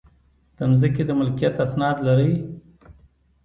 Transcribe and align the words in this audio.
د 0.57 0.59
ځمکې 0.81 1.03
د 1.07 1.11
ملکیت 1.19 1.55
اسناد 1.65 1.97
لرئ؟ 2.07 2.33